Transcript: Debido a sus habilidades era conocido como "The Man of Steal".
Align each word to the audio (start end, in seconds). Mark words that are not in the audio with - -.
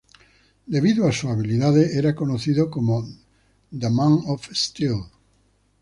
Debido 0.65 1.07
a 1.07 1.11
sus 1.11 1.29
habilidades 1.29 1.93
era 1.95 2.15
conocido 2.15 2.71
como 2.71 3.07
"The 3.69 3.91
Man 3.91 4.17
of 4.25 4.47
Steal". 4.51 4.99